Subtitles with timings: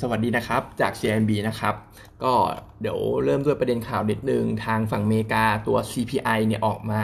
[0.00, 1.74] สวัสดีนะครับจาก CMB นะครับ
[2.24, 2.32] ก็
[2.80, 7.02] เดี๋ยวเริ่มด้วยประเด็นข่าวนิดนึง ทางฝั่งอเมริกาตัว CPI เนี่ยออกมา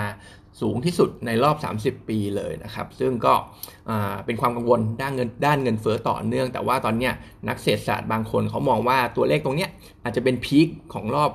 [0.60, 3.34] สูงที่สุดในรอบ 30 ปีเลยนะครับ ซึ่งก็
[4.24, 7.10] เป็นความกังวลด้านเงินด้านเงินเฟ้อต่อเนื่อง แต่ว่าตอนนี้
[7.48, 9.68] นักเศรษฐศาสตร์บางคนเขามองว่าตัวเลขตรงนี้
[10.02, 11.30] อาจจะเป็นพีคของรอบ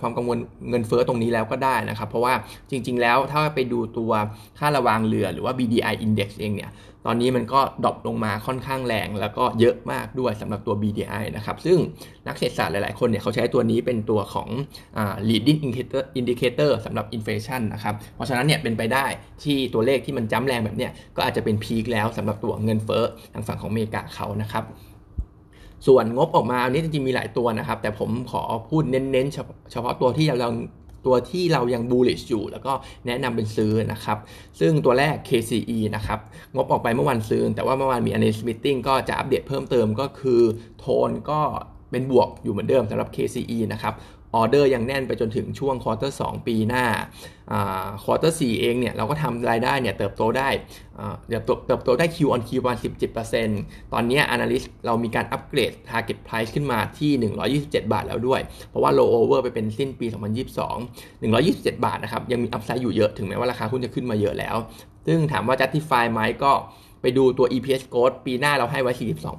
[0.00, 0.38] ความกังวล
[0.70, 2.34] เงินเฟ้อตรงนี้แล้วก็ได้นะครับ เพราะว่า
[2.70, 4.12] จริง ๆ แล้วถ้าไปดูตัว
[4.58, 6.72] ค่าระวางเรือหรือว่า BDI index เองเนี่ย
[7.06, 11.78] ตอนนี้มันก็ดรอปลงมาค่อนข้างแรง แล้วก็เยอะมากด้วยสำหรับตัว BDI นะครับ ซึ่ง
[12.26, 14.48] นักเศรษฐศาสตร์หลาย ๆ คนเนี่ยเขาใช้ตัวนี้เป็นตัวของ
[14.96, 19.06] อ leading indicator indicator สำหรับ inflation นะครับ เพราะฉะนั้นเนี่ยเป็นไปได้
[19.44, 24.64] ที่ตัวเลขที่มันจ้ำแรงแบบเนี้ยก็อาจจะเป็นพีคแล้วสำหรับตัวเงินเฟ้อทางฝั่งของอเมริกาเขานะครับ
[25.86, 29.34] ส่วนงบออกมาอันนี้จริงๆมีหลายตัวนะครับ แต่ผมขอพูดเน้นๆ
[29.72, 30.50] เฉพาะตัวที่เรา
[31.06, 32.72] ตัวที่เรายัง bullish อยู่ แล้วก็
[33.06, 34.18] แนะนำเป็นซื้อนะครับ
[34.60, 36.18] ซึ่งตัวแรก KCE นะครับ
[36.54, 40.40] งบออกไปเมื่อวันศุกร์แต่ว่าเมื่อวานมี analyst meeting ก็จะอัปเดตเพิ่มเติมก็คือ
[40.80, 41.40] โทนก็
[41.90, 43.94] เป็นบวกอยู่เหมือนเดิมสำหรับ KCE นะครับ
[44.34, 46.84] ออเดอร์ยังแน่นไปจนถึงช่วง quarter 2ปีหน้า
[48.02, 50.48] quarter 4เองเนี่ยเราก็ทำรายได้เนี่ยเติบโตได้
[51.28, 52.78] เดี๋ยวเติบโตได้ Q on Q ประมาณ
[53.34, 57.10] 17%ตอนนี้ Analyst เรามีการ upgrade Target Price ขึ้นมาที่
[57.62, 60.06] 127 บาทแล้วด้วย เพราะว่า roll over ไปเป็นสิ้นปี
[60.70, 64.56] 2022 127 บาทนะครับ ยังมี upside อยู่เยอะถึงแม้ว่าราคาหุ้นจะขึ้นมาเยอะแล้ว
[65.06, 66.52] ซึ่งถามว่า justify ไหมก็
[67.02, 68.92] ไปดูตัว EPS growth ปีหน้าเราให้ไว้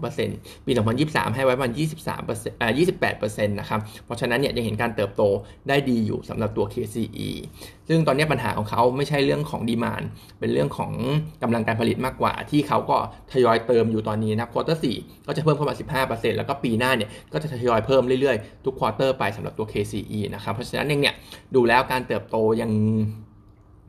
[0.09, 0.71] 42%ปี
[1.03, 2.69] 2023 ให้ไว้ประมาณ23%อ่า
[3.11, 5.23] 28%นะครับ เพราะฉะนั้นเนี่ยยังเห็นการเติบโต
[5.69, 7.29] ได้ดีอยู่สำหรับตัว KCE
[7.89, 10.03] ซึ่งตอนนี้ปัญหาของเขาไม่ใช่เรื่องของ demand
[10.39, 10.91] เป็นเรื่องของ
[11.43, 12.97] กำลังการผลิตมากกว่า ที่เขาก็
[13.33, 21.15] ทยอยเติมอยู่ตอนนี้นะ quarter 4ก็จะเพิ่มเข้ามา 15%แล้วก็ปีหน้าเนี่ยก็จะทยอยเพิ่มเรื่อยๆ ทุก quarter ไปสำหรับตัว KCE นะครับ เพราะฉะนั้นเองเนี่ย
[21.55, 22.71] ดูแล้วการเติบโตยัง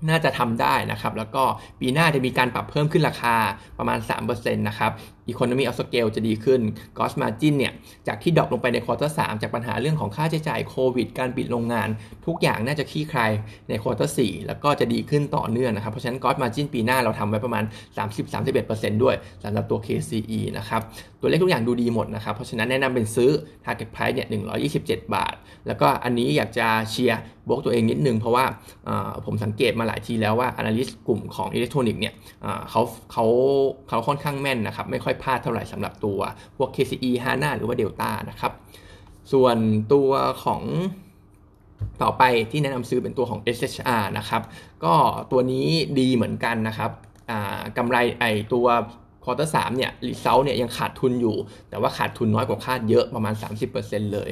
[0.08, 1.44] น่าจะทำได้นะครับ แล้วก็
[1.80, 3.36] ปีหน้าจะมีการปรับเพิ่มขึ้นราคา
[3.78, 4.92] ประมาณ3%นะครับ
[5.30, 6.60] Economy of Scale จะดีขึ้น
[6.96, 7.72] Gross Margin เนี่ย
[8.08, 11.88] จากที่ drop ลงไปใน quarter 3จากปัญหาเรื่องของค่าใช้จ่ายโควิด การปิดโรงงาน
[12.26, 13.30] ทุกอย่างน่าจะคลี่คลาย
[13.68, 17.64] ใน quarter 4แล้วก็จะดีขึ้นต่อเนื่องนะครับ เพราะฉะนั้น Gross Margin ปีหน้าเราทำไว้ประมาณ
[18.32, 20.80] 30-31%ด้วยสำหรับตัว KCE นะครับ
[21.20, 23.30] ตัวเลขทุกอย่างดูดีหมดนะครับ เพราะฉะนั้นแนะนำเป็นซื้อ
[23.64, 24.28] Target Price เนี่ย
[24.70, 25.34] 127 บาท
[25.66, 28.44] แล้วก็อันนี้อยากจะเชียร์บวกตัวเองนิดนึงเพราะว่า
[29.24, 32.14] ผมสังเกตมาหลายทีแล้วว่า Analyst กลุ่มของอิเล็กทรอนิกส์เนี่ย
[32.70, 33.26] เขาเขา
[33.88, 36.18] เขาค่อนข้างแม่นนะครับไม่ค่อยพลาดเท่าไหร่สำหรับตัว
[36.56, 38.52] พวก KCE HANA หรือว่า Delta นะครับ
[39.32, 39.56] ส่วน
[39.92, 40.10] ตัว
[40.44, 40.62] ของ
[42.02, 44.42] ต่อไปที่แนะนำซื้อเป็นตัวของ SHR นะครับ
[44.84, 44.94] ก็
[45.32, 45.66] ตัวนี้
[45.98, 46.90] ดีเหมือนกันนะครับ
[47.76, 48.66] กำไรไอตัว
[49.24, 51.36] quarter 3 เนี่ย result เนี่ยยังขาดทุนอยู่
[51.70, 53.34] แต่ว่าขาดทุนน้อยกว่าคาดเยอะประมาณ
[53.74, 54.30] 30%เลย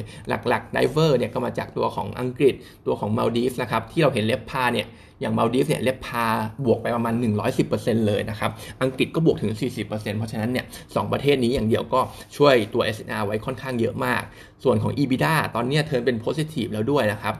[0.48, 2.54] หลักๆ driver เนี่ยก็มาจากตัวของอังกฤษ
[2.86, 4.86] ตัวของมาลดีฟนะครับ ที่เราเห็น RevPAR เนี่ย
[5.20, 6.26] อย่างมาลดีฟเนี่ย RevPAR
[6.64, 7.14] บวกไปประมาณ
[7.60, 8.50] 110%เลยนะครับ
[8.82, 10.64] อังกฤษก็บวกถึง 40%เพราะฉะนั้นเนี่ย
[10.94, 12.00] สองประเทศนี้อย่างเดียวก็
[12.36, 14.22] ช่วยตัว SHR ไว้ค่อนข้างเยอะมาก
[14.64, 17.34] ส่วนของ EBITDA ตอนนี้ turn เป็น positive แล้วด้วยนะครับ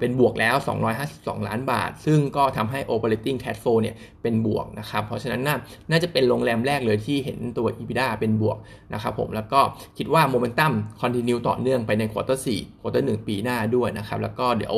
[0.00, 0.56] เป็นบวกแล้ว
[1.00, 5.56] 252 ล้านบาท ซึ่งก็ทำให้ operating cash flow เนี่ยเป็นบวกนะครับ เพราะฉะนั้นน่า
[5.90, 8.58] นาจะเป็นโรงแรมแรกเลยที่เห็นตัว EBITDA เป็นบวก
[8.94, 9.60] นะครับผม แล้วก็
[9.98, 14.76] คิดว่า momentum continue ต่อเนื่องไปใน quarter 4 quarter 1ปีหน้าด้วยนะครับ แล้วก็เดี๋ยว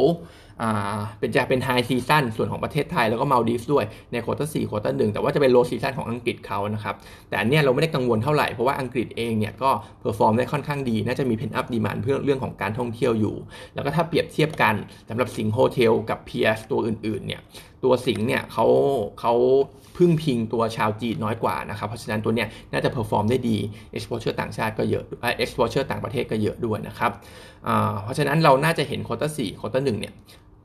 [1.18, 6.94] เป็นจะเป็น high season ส่วนของประเทศไทยแล้วก็มาลดีฟด้วยใน quarter สี่ quarter หนึ่งแต่ว่าจะเป็น low season ของอังกฤษเขานะครับ
[7.28, 9.70] แต่อันเนี้ยเราไม่ได้กังวลเท่าไหร่เพราะว่าอังกฤษเองเนี่ยก็
[10.00, 13.36] perform ได้ค่อนข้างดีน่าจะมี pent-up demand เพื่อเรื่องของการท่องเที่ยวอยู่
[13.74, 14.74] แล้วก็ถ้าเปรียบเทียบกัน
[15.08, 17.40] สำหรับสิงห์ Hotel กับ peers ตัวอื่นๆเนี่ย
[17.84, 18.66] ตัวสิงห์เนี่ยเขา
[19.20, 19.34] เขา
[19.96, 23.56] พึ่งพิงตัวชาวจีนน้อยกว่านะครับ เพราะฉะนั้นตัวเนี้ยน่าจะ perform ได้ดี
[23.96, 25.04] exposure ต่างชาติก็เยอะ
[25.44, 27.12] exposure ต่างประเทศก็เยอะด้วยนะครับ
[28.02, 30.12] เพราะฉะนั้นเราน่าจะเห็น quarter สี่ quarter หนึ่งเนี่ย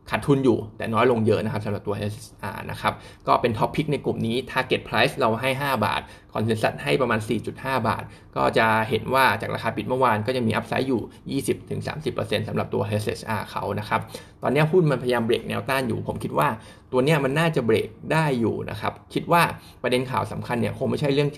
[0.10, 2.94] ขาดทุนอยู่แต่น้อยลงเยอะนะครับสำหรับตัว SHR นะครับ
[3.28, 6.02] ก็เป็น top pick ในกลุ่มนี้ Target Price เราให้ 5 บาท
[6.34, 7.20] consensus ให้ประมาณ
[7.54, 8.04] 4.5 บาท
[8.36, 11.42] ก็จะเห็นว่าจากราคาปิดเมื่อวานก็จะมี upside อยู่่
[11.84, 14.02] 20-30%สำหรับตัว SHR เขานะครับ
[14.42, 16.48] ตอนนี้หุ้นมันพยายามเบรกแนวต้านอยู่ ผมคิดว่า
[16.92, 19.42] ตัวนี้มันน่าจะเบรกได้อยู่นะครับคิดว่า
[19.82, 21.32] ประเด็นข่าวสำคัญเนี่ยคงไม่ใช่เรื่อง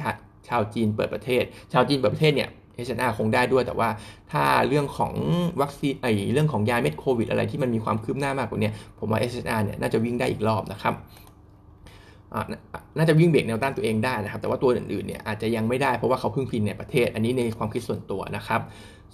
[0.49, 1.43] ชาวจีนเปิดประเทศ
[1.73, 2.49] ชาวจีนเปิดประเทศเนี่ย
[2.87, 3.89] H&R คงได้ด้วย แต่ว่า
[4.31, 5.13] ถ้าเรื่องของ
[5.61, 8.69] วัคซีนไอเรื่องของยาเม็ดโควิดอะไรที่มันมีความคืบหน้ามากกว่านี้
[8.99, 10.95] ผมว่า H&R เนี่ยน่าจะวิ่งได้อีกรอบนะครับ
[12.97, 18.61] น่าจะวิ่งเบรกแนวต้านตัวเองได้นะครับ แต่ว่าตัวอื่นๆเนี่ยอาจจะยังไม่ได้เพราะว่าเขาเพึ่งพิงในประเทศ อันนี้ในความคิดส่วนตัวนะครับ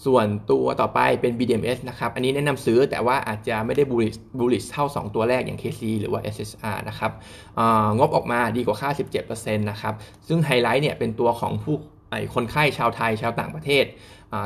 [0.05, 7.11] ส่วนตัวต่อไปเป็น BDMs นะครับ อันนี้แนะนำซื้อแต่ว่าอาจจะไม่ได้ bullish bullish เท่า 2 ตัวแรกอย่าง KC หรือว่า SSR นะครับ
[7.97, 8.89] งบออกมาดีกว่าค่า
[9.25, 9.93] 17%นะครับ
[10.27, 11.75] ซึ่งไฮไลท์เนี่ยเป็นตัวของผู้
[12.11, 13.85] ไอคนไข้ชาวไทยชาวต่างประเทศ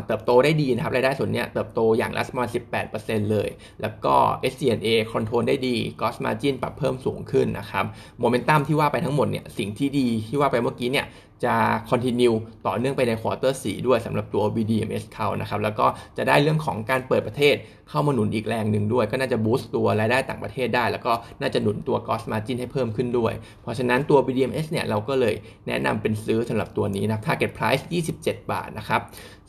[0.06, 2.50] เติบโตได้ดีนะครับรายได้ส่วนนี้เติบโตอย่างละประมาณ
[2.90, 3.50] 18%เลย
[3.82, 4.16] แล้วก็
[4.52, 7.86] SG&A คอนโทรลได้ดี Gross Margin ปรับเพิ่มสูงขึ้นนะครับ
[8.20, 11.08] โมเมนตัมที่ว่าไปทั้งหมดเนี่ยสิ่งที่ดีที่ว่าไปเมื่อกี้เนี่ย
[11.48, 11.58] จะ
[11.90, 12.36] continue
[12.68, 15.86] ต่อเนื่องไปในควอเตอร์4ด้วยสำหรับตัว BDMs เขานะครับแล้วก็
[16.18, 17.56] จะได้เรื่องของการเปิดประเทศ
[17.90, 25.36] เข้ามาหนุนอีกแรงหนึ่งด้วย ก็น่าจะบูสต์ตัวรายได้ต่างประเทศได้ แล้วก็น่าจะหนุนตัว cost margin ให้เพิ่มขึ้นด้วย เพราะฉะนั้นตัว BDMs เนี่ยเราก็เลย
[25.68, 27.84] แนะนำเป็นซื้อสำหรับตัวนี้นะ target price
[28.18, 29.02] 27 บาทนะครับ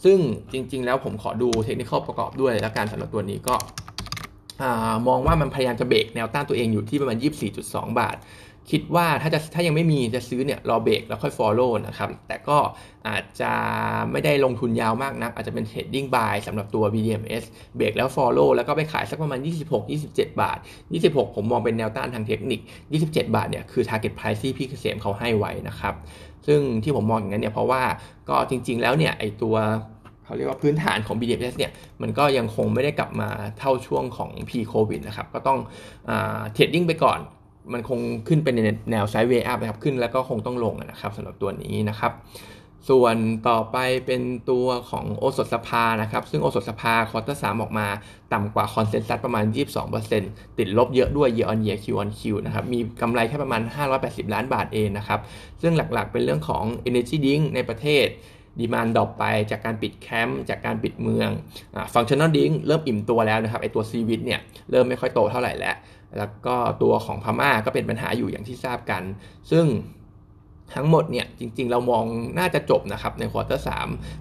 [0.04, 0.18] ซึ่ง
[0.52, 3.56] จริง ๆ แล้วผมขอดูเทคนิคประกอบด้วย แล้วการสำหรับตัวนี้ก็
[5.08, 7.18] มองว่ามันพยายามจะเบรกแนวต้านตัวเองอยู่ที่ประมาณ
[7.58, 8.16] 24.2 บาท
[8.70, 12.58] คิดว่าถ้าจะถ้ายังไม่มีจะซื้อเนี่ยรอเบรกแล้วค่อย follow นะครับ แต่ก็
[13.08, 13.52] อาจจะ
[14.12, 17.44] ไม่ได้ลงทุนยาวมากนัก อาจจะเป็น trading buy สำหรับตัว BDMs
[17.76, 19.40] เบรกแล้ว follow แล้วก็ไปขายสักประมาณ
[19.90, 20.58] 26-27 บาท
[20.96, 22.60] 26 ผมมองเป็นแนวต้านทางเทคนิค
[22.98, 25.94] 27 บาทเนี่ยคือ target price ที่พี่เกษมเขาให้ไว้นะครับ
[26.46, 27.82] ซึ่งที่ผมมองอย่างนั้นเนี่ยเพราะว่า
[28.28, 29.56] ก็จริง ๆ แล้วเนี่ยไอตัว
[30.24, 31.72] เขาเรียกว่าพื้นฐานของ BDMs เนี่ย
[32.02, 35.58] มันก็ยังคงไม่ได้กลับมาเท่าช่วงของ pre covid นะครับก็ต้อง
[36.52, 37.20] trading ไปก่อน
[37.72, 38.60] มันคงขึ้นเป็นใน
[38.90, 42.12] แนว sideway up นะครับ ขึ้นแล้วก็คงต้องลงนะครับสำหรับตัวนี้นะครับ
[42.90, 43.16] ส่วน
[43.48, 43.76] ต่อไป
[44.06, 47.86] เป็นตัวของโอสถสภานะครับ ซึ่งโอสถสภา quarter สามออกมา
[48.32, 49.44] ต่ำกว่า consensus ประมาณ
[50.02, 53.62] 22%ติดลบเยอะด้วย year on year Q on Q นะครับ มีกำไรแค่ประมาณ
[53.98, 55.20] 580 ล้านบาทเองนะครับ
[55.62, 58.06] ซึ่งหลักๆเป็นเรื่องของ Energy Drink ในประเทศ
[58.58, 61.30] demand drop ไปจากการปิดแคมป์จากการปิดเมือง
[61.94, 65.74] Functional Drink เริ่มอิ่มตัวแล้วนะครับไอตัวซีวิตเนี่ยเริ่มไม่ค่อยโตเท่าไหร่แล้ว
[66.18, 69.02] แล้วก็ตัวของพม่าก็เป็นปัญหาอยู่อย่างที่ทราบกัน
[69.50, 69.66] ซึ่ง
[70.76, 72.04] ทั้งหมดเนี่ยจริง ๆ เรามอง
[72.38, 73.70] น่าจะจบนะครับใน quarter สาม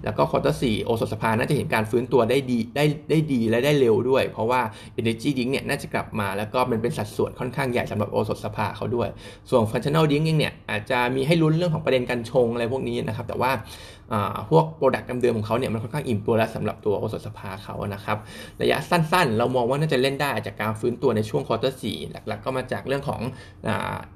[0.04, 4.62] แล้วก็ quarter สี่โอสถสภาน่าจะเห็นการฟื้นตัวได้ดีได้ได้ดีและได้เร็วด้วย เพราะว่า
[5.00, 9.10] Energy Drink เนี่ยน่าจะกลับมาแล้วก็มันเป็นสัดส่วนค่อนข้างใหญ่สำหรับโอสถสภาเขาด้วย
[9.50, 13.52] ส่วน Functional Drink เองเนี่ยอาจจะมีให้ลุ้นเรื่องของประเด็นกัญชงอะไรพวกนี้นะครับแต่ว่า
[14.50, 18.18] พวก product เดิมของเขาเนี่ยมันค่อนข้างอิ่มตัวแล้วสำหรับตัวโอสถสภาเขานะครับ
[18.62, 23.22] ระยะสั้นๆ เรามองว่าน่าจะเล่นได้จากการฟื้นตัวในช่วง quarter สี่หลักๆ ก็มาจากเรื่องของ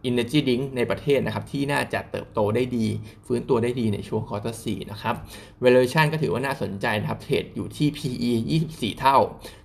[0.06, 2.88] Energy Drink ในประเทศนะครับที่น่าจะเติบโตได้ดี
[3.28, 5.16] ฟื้นตัวได้ดีในช่วง quarter สี่นะครับ
[5.64, 8.32] valuation ก็ถือว่าน่าสนใจนะครับ trade อยู่ที่ PE
[8.68, 9.18] 24 เท่า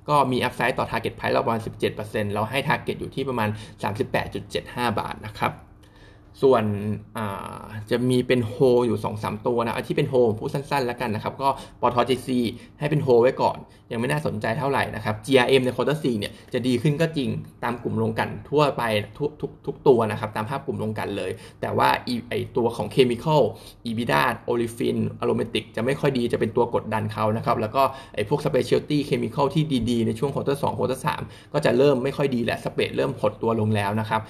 [0.09, 1.61] ก็มี upside ต่อ target price เราประมาณ
[1.97, 3.49] 17%เราให้ target อยู่ที่ประมาณ
[4.25, 5.53] 38.75 บาทนะครับ
[6.43, 6.65] ส่วน
[7.91, 8.55] จะมีเป็นโฮ
[8.87, 11.49] อยู่ 2-3 ตัวนะที่เป็นโฮพูดสั้นๆ แล้วกันนะครับ ก็
[11.81, 12.29] PTTGC
[12.79, 13.59] ให้เป็นโฮไว้ก่อน
[13.93, 17.29] ยังไม่น่าสนใจเท่าไหร่นะครับ GRM ใน quarter 4เนี่ยจะดีขึ้นก็จริง
[17.65, 18.83] ตามกลุ่มโรงกลั่นทั่วไป
[19.19, 21.89] ทุกทุกทุกตัวนะครับ ตามภาพกลุ่มโรงกลั่นเลย แต่ว่า
[22.31, 23.43] ไอตัวของ chemical
[23.85, 27.83] EBITDA olefin aromatic จะไม่ค่อยดีจะเป็นตัวกดดันเขานะครับ แล้วก็
[28.15, 34.21] ไอพวก specialty chemical ที่ดีๆ ในช่วง quarter 2 quarter 3ก็จะเริ่มไม่ค่อยดีและ spread เริ่มหดตัวลงแล้วนะครับ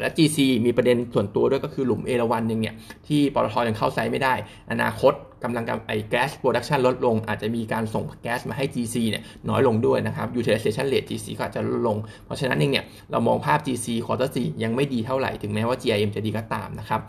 [0.00, 2.74] และ GC มีประเด็นส่วนตัวด้วยก็คือหลุมเอราวัณหนึ่งเนี่ย
[3.06, 4.34] ที่ปตทยังเข้า site ไม่ได้
[4.70, 5.12] อนาคต
[5.44, 15.76] กำลังกไอ้ gas production ลดลง อาจจะมีการส่งแก๊สมาให้ GC เนี่ยน้อยลงด้วยนะครับ utilization rate GC ก็อาจจะลดลง เพราะฉะนั้นเองเนี่ยเรามองภาพ GC quarter สี่ยังไม่ดีเท่าไหร่ ถึงแม้ว่า
[15.82, 17.00] GRM จะดีก็ตามนะครับ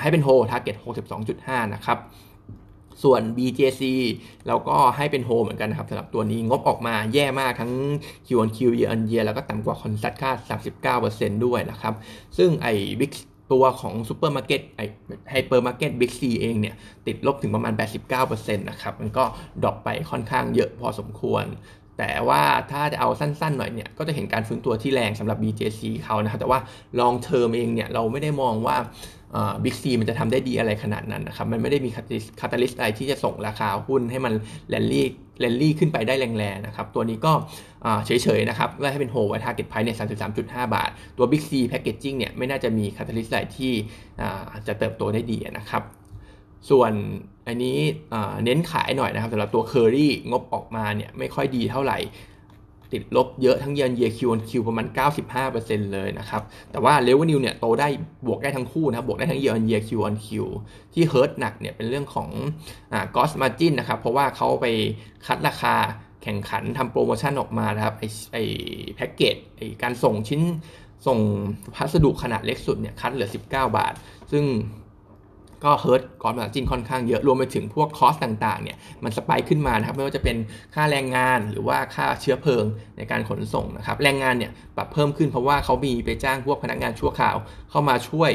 [0.00, 0.76] ให้เป็นโฮ target
[1.24, 1.98] 62.5 นะครับ
[3.02, 3.82] ส่วน BJC
[4.46, 7.72] เราก็ให้เป็นโฮเหมือนกันนะครับสำหรับตัวนี้งบออกมาแย่มากทั้ง
[8.26, 11.94] Q1Q year on year แล้วก็ต่ำกว่าคอนซัตค่า 39%ด้วยนะครับ
[12.36, 13.12] ซึ่งไอ้บิ๊ก
[13.52, 14.80] ตัวของซูเปอร์มาร์เก็ตไอ
[15.30, 16.74] ไฮเปอร์มาร์เก็ตบิ๊กซีเองเนี่ย
[17.06, 17.72] ติดลบถึงประมาณ
[18.20, 19.24] 89%นะครับ มันก็
[19.62, 21.44] drop ไปค่อนข้างเยอะพอสมควร
[21.98, 26.60] แต่ว่าถ้าจะเอาสั้นๆหน่อยเนี่ยก็จะเห็นการฟื้นตัวที่แรงสำหรับ BJC เขานะครับแต่ว่า
[27.00, 28.76] long term เองเนี่ยเราไม่ได้มองว่า
[29.64, 31.90] บิ๊กซีมันจะทำได้ดีอะไรขนาดนั้นนะครับมันไม่ได้มี
[32.40, 34.34] catalyst อะไรที่จะส่งราคาหุ้นให้มัน
[34.68, 35.06] แลนลี่
[35.40, 37.32] แลนลี่ขึ้นไปได้แรงๆนะครับตัวนี้ก็
[38.06, 39.96] เฉยๆนะครับก็ให้เป็น hold ไว้ target price เนี่ย
[40.36, 43.72] 33.5บาท ตัวบิ๊กซี packaging เนี่ยไม่น่าจะมี catalyst อะไรที่
[44.66, 45.82] จะเติบโตได้ดีนะครับ
[46.70, 46.92] ส่วน
[47.46, 47.78] อันนี้
[48.44, 51.98] เน้นขายหน่อยนะครับสำหรับตัวเคอรี่งบออกมาเนี่ยไม่ค่อยดีเท่าไหร่
[52.92, 54.86] ติดลบเยอะทั้งเยือนเยียคิวคิวประมาณ
[55.40, 57.88] 95%เลยนะครับ แต่ว่า revenue เนี่ยโตได้
[58.26, 60.46] บวกได้ทั้งคู่นะครับบวกได้ทั้ง year on year Q on Q
[60.94, 62.28] ที่ hurt หนักเนี่ยเป็นเรื่องของ
[62.92, 64.66] อ่า gross margin นะครับ เพราะว่าเขาไป
[65.26, 65.74] cut ราคา
[66.22, 68.36] แข่งขันทำโปรโมชั่นออกมานะครับไอไอ
[68.94, 70.40] แพ็กเกจไอการส่งชิ้น
[71.06, 71.18] ส่ง
[71.74, 73.94] พัสดุขนาดเล็กสุดเนี่ย cut เหลือ 19 บาท
[74.32, 74.44] ซึ่ง
[75.64, 80.36] ก็ hurt gross margin ค่อนข้างเยอะ รวมไปถึงพวก cost ต่างๆเนี่ยมัน spike ขึ้นมานะครับไม่ว่าจะเป็น
[80.74, 82.64] ค่าแรงงานหรือว่าค่าเชื้อเพลิง
[82.96, 87.36] ในการขนส่งนะครับแรงงานเนี่ยปรับเพิ่มขึ้นเพราะว่าเขามีไปจ้างพวกพนักงานชั่วคราว
[87.70, 88.32] เข้ามาช่วย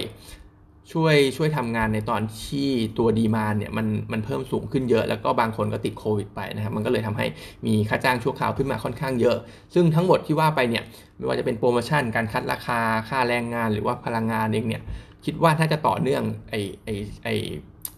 [0.94, 7.26] ช่วยช่วยทำงานในตอนที่ตัว demand เนี่ยมันมันเพิ่มสูงขึ้นเยอะ แล้วก็บางคนก็ติดโควิดไปนะครับมันก็เลยทำให้
[7.66, 9.38] มีค่าจ้างชั่วคราวขึ้นมาค่อนข้างเยอะ
[9.74, 10.84] ซึ่งทั้งหมดที่ว่าไปเนี่ย
[11.18, 14.84] ไม่ว่าจะเป็นโปรโมชั่นการ cut ราคาค่าแรงงานหรือว่าพลังงานเองเนี่ย
[15.26, 16.90] คิดว่าถ้าจะต่อเนื่องไอไอ
[17.24, 17.30] ไอ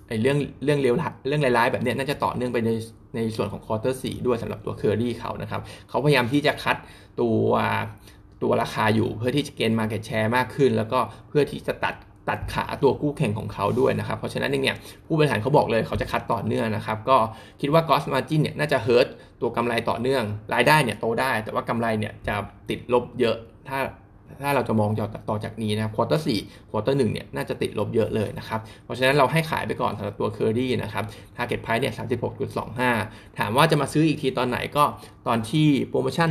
[0.07, 0.95] ไอเรื่องเรื่องเลว
[1.27, 2.69] เรื่องร้ายๆแบบนี้น่าจะต่อเนื่องไปใน
[3.15, 6.77] ในส่วนของ quarter สี่ด้วยสำหรับตัวเคอรี่เขานะครับเขาพยายามที่จะ cut
[7.21, 7.49] ตัว
[8.43, 10.99] ตัวราคาอยู่เพื่อที่จะ gain market share มากขึ้น แล้วก็
[11.29, 11.95] เพื่อที่จะตัด
[12.29, 14.75] ตัดขาตัวกู้แข่งของเขาด้วยนะครับ เพราะฉะนั้นเนี่ย
[15.05, 17.17] ผู้บริหารเขาบอกเลยเขาจะ cut ต่อเนื่องนะครับ ก็
[17.61, 19.07] คิดว่า gross margin เนี่ยน่าจะ hurt
[19.41, 20.23] ตัวกำไรต่อเนื่อง
[20.53, 22.35] รายได้เนี่ยโตได้ แต่ว่ากำไรเนี่ยจะ
[22.69, 23.35] ติดลบเยอะ
[23.67, 23.79] ถ้า
[24.41, 24.89] ถ้าเราจะมอง
[25.29, 26.39] ต่อจากนี้นะครับ quarter สี่
[26.71, 31.03] quarter หนึ่งเนี่ยน่าจะติดลบเยอะเลยนะครับ เพราะฉะนั้นเราให้ขายไปก่อนสำหรับตัวเคอรี่นะครับ
[31.35, 32.91] target price เนี่ยสามสิบหกจุดสองห้า
[33.39, 34.83] ถามว่าจะมาซื้ออีกทีตอนไหนก็
[35.27, 36.29] ตอนที่โปรโมชั่น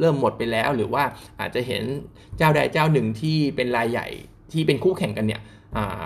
[0.00, 1.02] เริ่มหมดไปแล้วหรือว่า
[1.40, 1.82] อาจจะเห็น
[2.38, 4.06] เจ้าใดเจ้าหนึ่งที่เป็นรายใหญ่
[4.52, 5.40] ที่เป็นคู่แข่งกันเนี่ย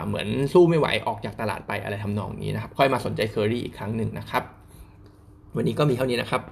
[0.06, 4.42] เหมือนสู้ไม่ไหวออกจากตลาดไปอะไรทำนองนี้นะครับ ค่อยมาสนใจเคอรี่อีกครั้งหนึ่งนะครับ
[5.56, 6.42] วันนี้ก็มีเท่านี้นะครับ